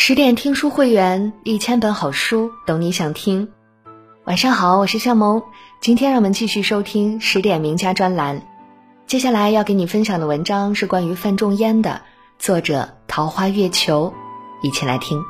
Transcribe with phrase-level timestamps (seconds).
[0.00, 3.48] 十点听书会员，一千本好书，等你想听。
[4.26, 5.42] 晚上好，我是向萌。
[5.80, 8.46] 今天让我们继续收听十点名家专栏。
[9.08, 12.00] 接下来要给你分享的文章是关于范仲淹的，
[12.38, 14.14] 作者桃花月球，
[14.62, 15.20] 一起来听。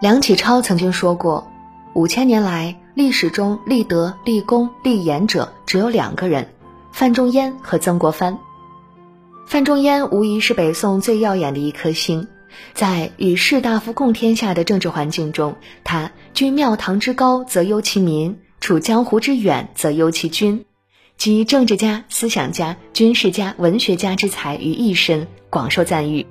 [0.00, 1.50] 梁启超曾经说过，
[1.92, 6.54] 五千年来历史中立德、立功、立言者只有两个人，
[6.92, 8.38] 范仲淹和曾国藩。
[9.46, 12.26] 范仲淹无疑是北宋最耀眼的一颗星，
[12.72, 20.64] 在与士大夫共天下的政治环境中，他居庙堂之高则忧其民，处江湖之远则忧其君，
[21.18, 26.26] 集政治家、思想家、军事家、文学家之才于一身，广受赞誉。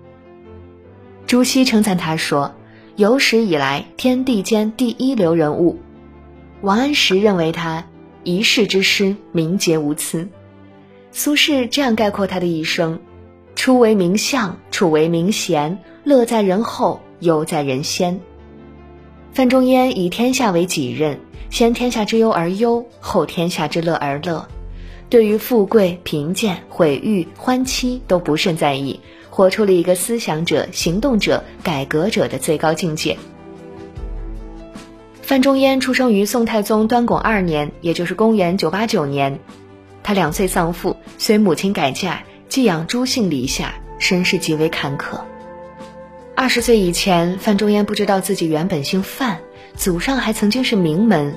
[1.27, 2.55] 朱熹称赞他说
[2.97, 5.79] ：“有史以来天地间第一流人物。”
[6.61, 7.85] 王安石认为他
[8.23, 10.27] 一世之师，名节无疵。
[11.11, 12.99] 苏轼这样概括他的一生。
[13.55, 18.19] 初为名相，处为名贤，乐在人后，忧在人先。
[19.33, 24.47] 范仲淹以天下为己任，先天下之忧而忧，后天下之乐而乐。
[25.09, 33.17] 对于富贵、贫贱、毁誉、欢期都不甚在意，活出了一个思想者、行动者、改革者的最高境界。
[35.21, 39.39] 范仲淹出生于宋太宗端拱二年，也就是公元989年。
[40.03, 42.23] 他两岁丧父，随母亲改嫁。
[42.49, 45.21] 寄养朱姓篱下，身世极为坎坷。
[46.35, 49.37] 二十岁以前，范仲淹不知道自己原本姓范，
[49.77, 51.33] 祖上还曾经是名门。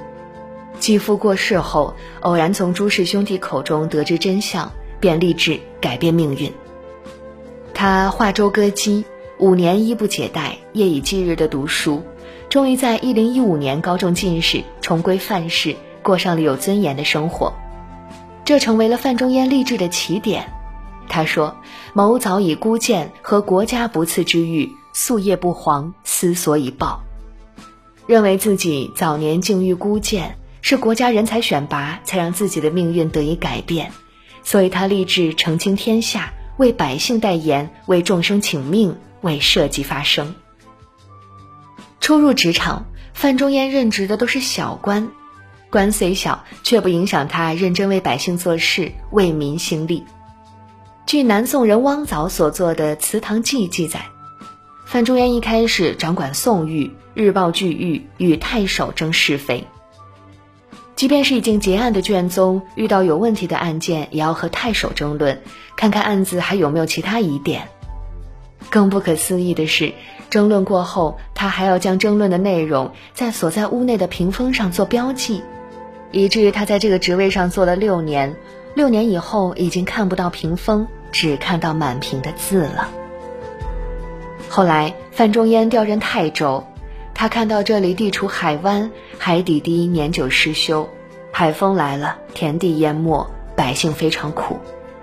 [0.80, 6.52] 继父过世后，偶然从朱氏兄弟口中得知真相，便立志改变命运。
[7.72, 9.04] 他化舟歌姬，
[9.38, 12.02] 五年衣不解带，夜以继日的读书，
[12.48, 17.54] 终于在一零一五年高中进士，重归范氏，过上了有尊严的生活。
[18.44, 20.52] 这成为了范仲淹励志的起点。
[21.08, 21.56] 他说
[21.94, 27.02] ：“某早已孤见和国家不次之欲，夙夜不遑，思所以报。
[28.06, 33.92] 认为自己早年境遇孤贱，是国家人才选拔才让自己的命运得以改变，
[34.42, 40.34] 所以他立志澄清天下，为百姓代言，为众生请命，为社稷发声。
[42.00, 45.10] 初入职场，范仲淹任职的都是小官，
[45.74, 50.04] 官虽小，却不影响他认真为百姓做事，为民兴利。”
[51.04, 54.06] 据南宋人汪藻所作的《祠堂记》记载，
[54.86, 59.66] 范仲淹一开始掌管宋狱，日报巨狱，与太守争是非。
[60.94, 65.42] 即便是已经结案的卷宗，遇到有问题的案件，也要和太守争论，
[65.74, 67.66] 看看案子还有没有其他疑点。
[68.70, 69.92] 更不可思议的是，
[70.30, 75.42] 争论过后，他还要将争论的内容在所在屋内的屏风上做标记，
[76.14, 78.36] 以至于他在这个职位上做了六年。
[78.74, 82.88] 六年以后，已经看不到屏风，只看到满屏的字了。
[84.48, 86.64] 后来，范仲淹调任泰州，
[87.14, 90.88] 他看到这里地处海湾，海底低，年久失修，
[91.32, 94.58] 海风来了，田地淹没，百姓非常苦，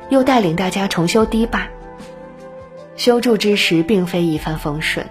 [0.09, 1.67] 又带领大家重修堤坝。
[2.95, 5.05] 修筑之时，并非一帆风顺，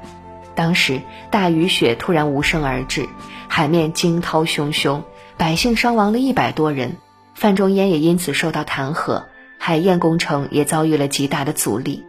[0.54, 1.00] 当时
[1.30, 3.06] 大雨雪突然无声而至，
[3.48, 5.02] 海面惊涛汹汹，
[5.40, 6.98] 百姓伤亡了一百多人。
[7.34, 9.24] 范仲淹也因此受到弹劾，
[9.56, 12.04] 海晏工程也遭遇了极大的阻力。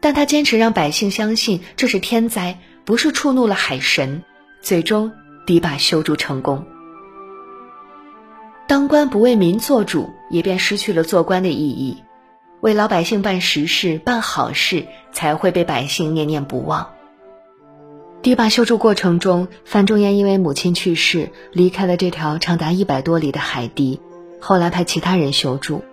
[0.00, 4.22] 但他坚持让百姓相信这是天灾，不是触怒了海神，
[4.62, 5.12] 最终
[5.46, 6.64] 堤坝修筑成功。
[8.66, 12.02] 当官不为民做主，也便失去了做官的意义。
[12.62, 16.88] 为老百姓办实事、办好事，才会被百姓念念不忘。
[18.26, 24.00] 堤坝修筑过程中，范仲淹因为母亲去世，离开了这条长达一百多里的海堤。
[24.40, 25.84] 后来派其他人修筑。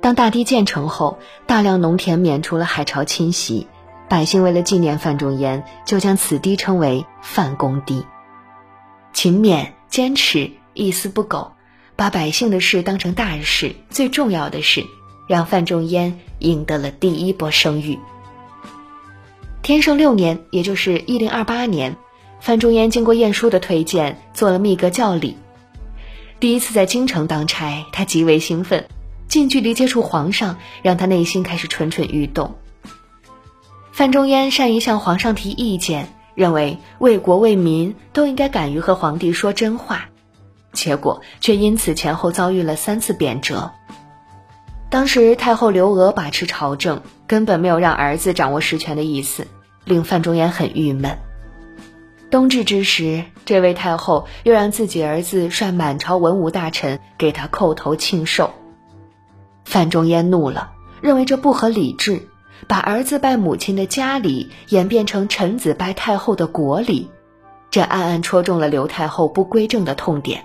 [0.00, 3.68] 当大堤建成后，大量农田免除了海潮侵袭，
[4.08, 8.04] 百姓为了纪念范仲淹，就将此堤称为范公堤。
[9.12, 11.52] 勤勉、坚持、一丝不苟，
[11.94, 13.76] 把百姓的事当成大事。
[13.90, 14.84] 最重要的是，
[15.28, 17.96] 让范仲淹赢得了第一波声誉。
[19.62, 21.96] 天圣六年，也就是一零二八年，
[22.40, 25.36] 范仲淹经过晏殊的推荐，做了秘阁教理。
[26.40, 28.88] 第一次在京城当差，他极为兴奋，
[29.28, 32.54] 近距离接触皇上，让他内心开始蠢蠢欲动。
[33.92, 40.08] 范仲淹善于向皇上提意见，认为为国为民都应该敢于和皇帝说真话，
[40.72, 43.70] 结果却因此前后遭遇了三次贬谪。
[44.90, 49.46] 当时太后刘娥把持朝政，根本没有让儿子掌握实权的意思，
[49.84, 51.16] 令范仲淹很郁闷。
[52.28, 58.50] 冬至之时，这位太后又让自己儿子率满朝文武大臣给他叩头庆寿。
[59.64, 62.28] 范仲淹怒了，认为这不合理制，
[62.66, 67.08] 把儿子拜母亲的家里演变成臣子拜太后的国里，
[67.70, 70.44] 这暗暗戳中了刘太后不归正的痛点。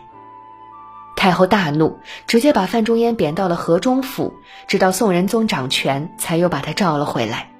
[1.16, 4.34] 太后大怒，直接把范仲淹贬到了河中府，
[4.68, 7.52] 直到宋仁宗掌权，才又把他召了回来。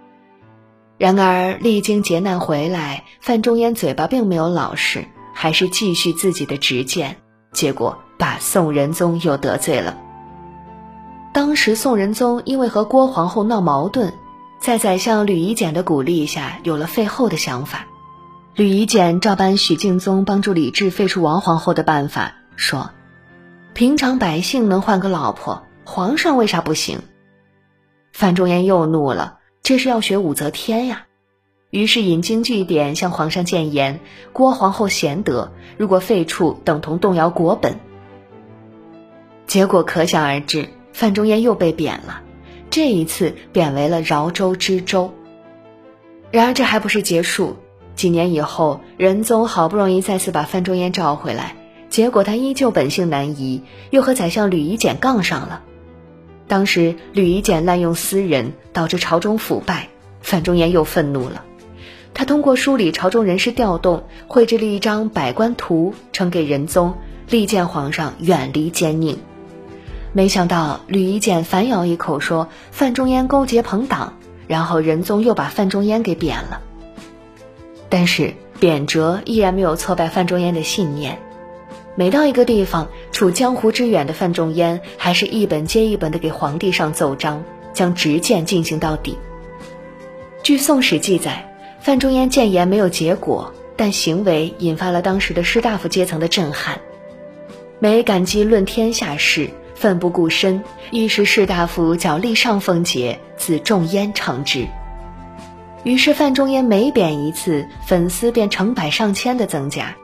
[0.98, 7.18] 然而历经劫难回来，范仲淹嘴巴并没有老实，还是继续自己的执剑，
[7.52, 9.98] 结果把宋仁宗又得罪了。
[11.34, 14.14] 当时宋仁宗因为和郭皇后闹矛盾，
[14.60, 17.86] 在宰相吕夷简的鼓励下，有了废后的想法。
[18.54, 22.92] 吕夷简照搬许敬宗帮助李治废除王皇后的办法，说
[23.76, 27.00] ：“平常百姓能换个老婆，皇上为啥不行？”
[28.14, 29.40] 范仲淹又怒了。
[29.64, 31.08] 这是要学武则天呀，
[31.72, 34.00] 于是引经据典向皇上谏言：
[34.32, 37.78] 郭皇后贤德，如果废黜，等同动摇国本。
[39.46, 42.22] 结果可想而知，范仲淹又被贬了，
[42.70, 45.14] 这一次贬为了饶州知州。
[46.32, 47.58] 然而这还不是结束，
[47.98, 51.58] 几年以后，仁宗好不容易再次把范仲淹召回来，
[51.96, 55.62] 结果他依旧本性难移，又和宰相吕夷简杠上了。
[56.46, 59.88] 当时吕夷简滥用私人，导致朝中腐败，
[60.20, 61.46] 范仲淹又愤怒了。
[62.14, 66.96] 他通过梳理朝中人事调动，绘制了一张百官图，呈给仁宗，
[67.30, 69.16] 力荐皇上远离奸佞。
[70.12, 76.60] 没想到吕夷简反咬一口说范仲淹勾结朋党，然后仁宗又把范仲淹给贬了。
[77.88, 81.20] 但是贬谪依然没有挫败范仲淹的信念。
[81.98, 87.44] 每到一个地方，处江湖之远的范仲淹还是一本接一本的给皇帝上奏章，
[87.74, 89.18] 将执剑进行到底。
[90.44, 91.50] 据《宋史》记载，
[91.80, 96.80] 范仲淹谏言没有结果，但行为引发了当时的士大夫阶层的震撼。
[97.80, 100.62] 每感激论天下事，奋不顾身，
[100.92, 104.68] 一时士大夫脚立上凤节，自仲淹称之。
[105.84, 109.96] 于是范仲淹每贬一次，粉丝便成百上千的增加。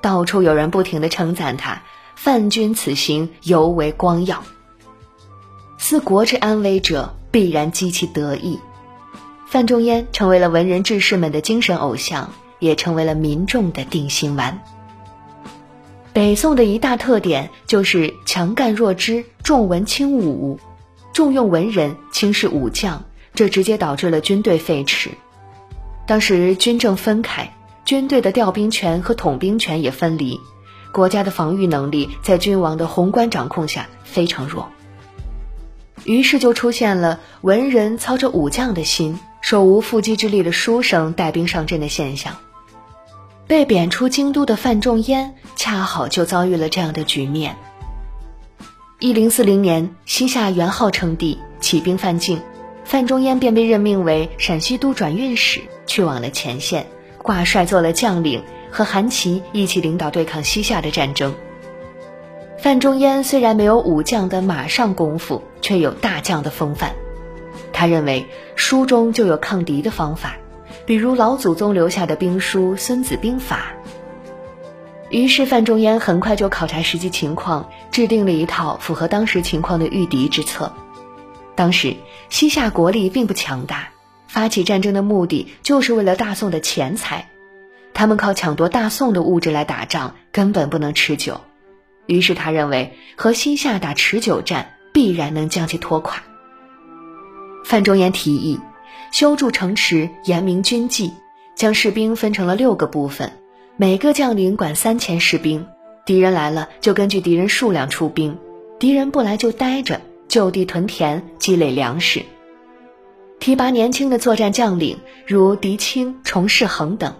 [0.00, 1.82] 到处有人不停地称赞他，
[2.14, 4.42] 范君此行尤为光耀。
[5.78, 8.58] 思国之安危者，必然激其得意。
[9.46, 14.62] 范仲淹成为了文人志士们的精神偶像，也成为了民众的定心丸。
[16.12, 20.58] 北宋的一大特点就是强干弱支，重文轻武，
[21.12, 23.04] 重用文人，轻视武将，
[23.34, 25.08] 这直接导致了军队废弛。
[26.06, 27.52] 当时军政分开。
[27.90, 30.38] 军队的调兵权和统兵权也分离，
[30.92, 34.68] 国家的防御能力在君王的宏观掌控下非常弱。
[36.04, 42.36] 于是就出现了文人操着武将的心，手无缚鸡之力的书生带兵上阵的现象。
[43.48, 47.56] 被贬出京都的范仲淹恰好就遭遇了这样的局面。
[49.00, 52.40] 一零四零年，西夏元昊称帝，起兵犯境，
[52.84, 56.86] 范仲淹便被任命为陕西都转运使，去往了前线。
[57.22, 61.34] 挂帅做了将领，和韩琦一起领导对抗西夏的战争。
[62.58, 66.94] 范仲淹虽然没有武将的马上功夫，却有大将的风范。
[67.72, 68.26] 他认为
[68.56, 70.36] 书中就有抗敌的方法，
[70.84, 73.72] 比如老祖宗留下的兵书《孙子兵法》。
[75.08, 80.72] 于是范仲淹很快就考察实际情况，制定了一套符合当时情况的御敌之策。
[81.54, 81.96] 当时
[82.28, 83.88] 西夏国力并不强大。
[84.30, 87.28] 发起战争的目的就是为了大宋的钱财，
[87.92, 91.40] 他们靠抢夺大宋的物质来打仗，根本不能持久。
[92.06, 96.22] 于是他认为和西夏打持久战，必然能将其拖垮。
[97.64, 98.60] 范仲淹提议
[99.10, 101.12] 修筑城池，严明军纪，
[101.56, 103.32] 将士兵分成了六个部分，
[103.76, 105.66] 每个将领管三千士兵，
[106.06, 108.38] 敌人来了就根据敌人数量出兵，
[108.78, 112.22] 敌人不来就待着，就地屯田，积累粮食。
[113.40, 117.14] 提拔年轻的作战将领，如狄青、崇世恒等，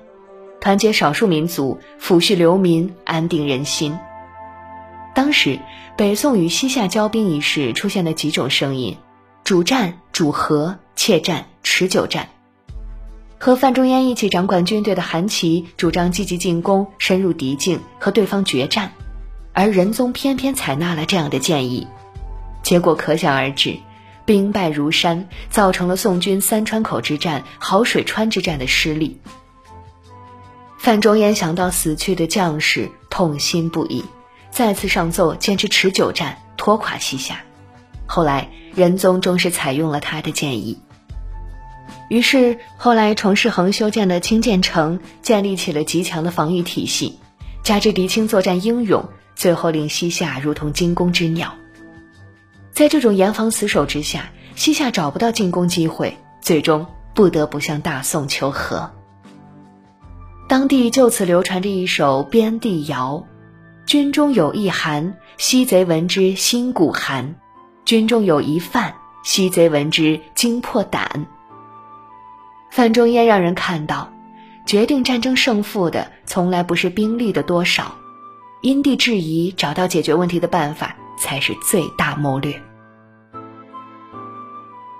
[0.60, 3.98] 团结少数民族，抚恤流民，安定人心。
[5.14, 5.58] 当时
[5.96, 8.98] 北宋与西夏交兵一事出现了几种声音：
[9.44, 12.28] 主战、主和、怯战、持久战。
[13.38, 18.92] 和范仲淹一起掌管军队的韩琦主张积极进攻，深入敌境，和对方决战，
[19.54, 21.86] 而仁宗偏偏采纳了这样的建议，
[22.62, 23.78] 结果可想而知。
[24.30, 29.18] 兵败如山，造成了宋军三川口之战、好水川之战的失利。
[30.78, 34.04] 范仲淹想到死去的将士，痛心不已，
[34.52, 37.40] 再次上奏坚持持久战，拖垮西夏。
[38.06, 40.78] 后来仁宗终是采用了他的建议。
[42.08, 47.18] 于是后来崇世恒修建了清涧城，建立起了极强的防御体系，
[47.64, 51.52] 加之狄青作战英勇，最后令西夏如同惊弓之鸟。
[52.72, 58.90] 在这种严防死守之下，西夏找不到进攻机会，最终不得不向大宋求和。
[60.48, 63.24] 当地就此流传着一首边地谣
[63.86, 67.34] ：“军中有一寒，西贼闻之心骨寒；
[67.84, 71.26] 军中有一范，西贼闻之惊破胆。”
[72.70, 74.12] 范仲淹让人看到，
[74.64, 77.96] 决定战争胜负的从来不是兵力的多少，
[78.60, 82.60] 因地制宜找到解决问题的办法才是最大谋略。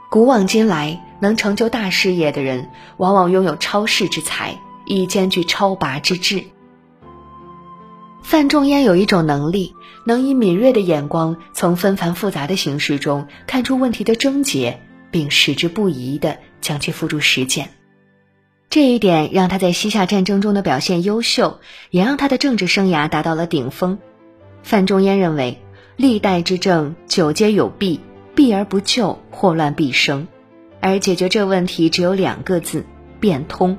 [0.08, 4.56] 古往今来，能成就大事业的人，往往拥有超世之才。
[4.86, 6.42] 亦兼具超拔之智。
[8.24, 9.72] 范仲淹有一种能力，
[10.04, 14.80] 能以敏锐的眼光，从纷繁复杂的形式中看出问题的症结，
[15.12, 17.70] 并矢志不移地将其付诸实践。
[18.68, 21.60] 这一点让他在西夏战争中的表现优秀，
[21.90, 23.96] 也让他的政治生涯达到了顶峰。
[24.64, 25.62] 范仲淹认为，
[26.00, 28.00] 历代之政久皆有弊，
[28.34, 30.26] 避而不救，祸乱必生，
[30.80, 32.86] 而解决这问题只有两个字：
[33.20, 33.76] 变通。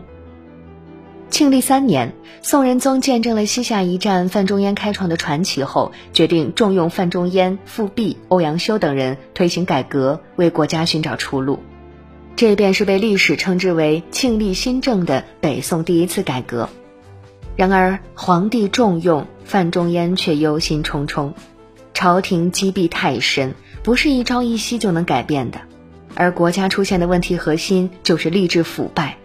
[1.32, 2.14] 庆历三年，
[2.44, 11.58] 宋仁宗见证了西夏一战范仲淹开创的传奇后，决定重用范仲淹、富弼、欧阳修等人推行改革，为国家寻找出路。
[12.36, 16.70] 这便是被历史称之为“庆历新政”的北宋第一次改革。
[17.56, 21.34] 然而，皇帝重用范仲淹却忧心忡忡，
[22.02, 23.54] 朝廷积弊太深，
[23.84, 25.62] 不是一朝一夕就能改变的。
[26.16, 29.18] 而国家出现的问题核心就是吏治腐败。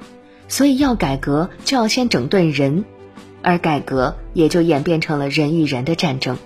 [0.46, 2.84] 所以要改革，就要先整顿人，
[3.40, 6.36] 而改革也就演变成了人与人的战争。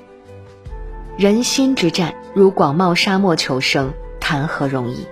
[1.16, 5.06] 人心之战，如广袤沙漠求生，谈何容易？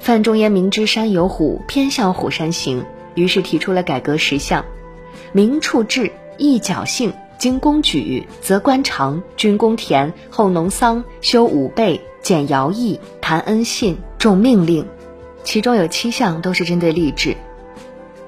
[0.00, 4.66] 范仲淹明知山有虎，偏向虎山行，于是提出了改革十项：
[5.32, 14.86] 明处置，易侥幸，经公举，择官长，均公田，后农桑，修武备，简徭役，谈恩信，重命令。
[15.42, 17.36] 其中有七项都是针对吏治。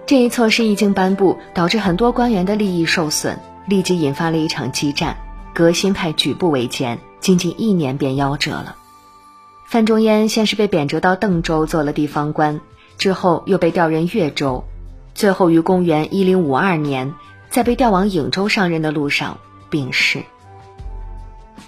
[0.06, 5.16] 这一措施一经颁布，导致很多官员的利益受损，立即引发了一场激战。
[5.54, 8.76] 革新派举步维艰，仅仅一年便夭折了。
[9.66, 12.60] 范仲淹先是被贬谪到邓州做了地方官，
[12.98, 14.64] 之后又被调任越州，
[15.14, 17.14] 最后于公元一零五二年，
[17.54, 19.38] 在被调往颍州上任的路上
[19.70, 20.24] 病逝。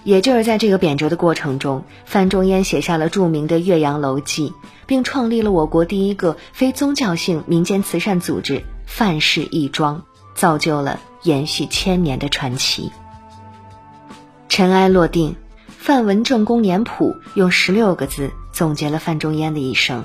[0.02, 4.48] 也就是在这个贬谪的过程中，范仲淹写下了著名的《岳阳楼记》，
[4.84, 10.02] 并创立了我国第一个非宗教性民间慈善组织——范氏义庄，
[10.34, 12.90] 造就了延续千年的传奇。
[14.48, 15.30] 尘埃落定，
[15.68, 20.04] 《范文正公年谱》用十六个字总结了范仲淹的一生：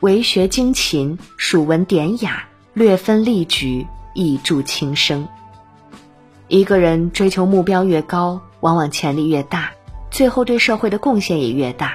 [0.00, 5.28] 为学精勤，属文典雅，略分例举，意著轻生。
[6.48, 9.72] 一个人追求目标越高，往往潜力越大，
[10.10, 11.94] 最后对社会的贡献也越大。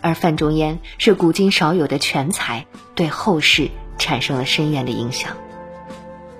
[0.00, 5.36] 而范仲淹是古今少有的全才，对后世产生了深远的影响。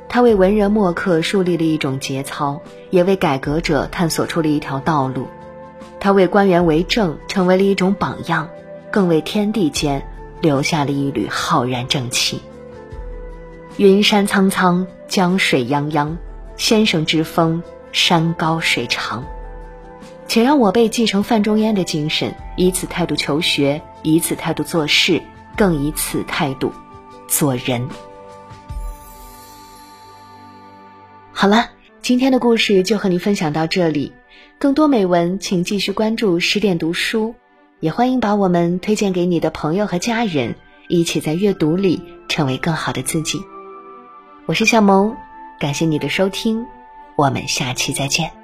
[0.08, 5.26] 他为文人墨客树立了一种节操，也为改革者探索出了一条道路。
[5.98, 8.48] 他为官员为政成为了一种榜样，
[8.90, 10.06] 更为天地间
[10.40, 12.40] 留下了一缕浩然正气。
[13.80, 16.18] 云山苍苍，江水泱泱。
[16.58, 19.24] 先生之风，山高水长，
[20.28, 25.22] 且让我辈继承范仲淹的精神，以此态度求学，以此态度做事，
[25.56, 26.70] 更以此态度
[27.26, 27.88] 做人。
[31.32, 31.70] 好了，
[32.02, 34.12] 今天的故事就和你分享到这里，
[34.58, 37.34] 更多美文请继续关注十点读书，
[37.80, 40.54] 也欢迎把我们推荐给你的朋友和家人，
[40.86, 43.40] 一起在阅读里成为更好的自己。
[44.46, 45.16] 我是小萌。
[45.58, 46.66] 感谢你的收听，
[47.14, 48.39] 我们下期再见。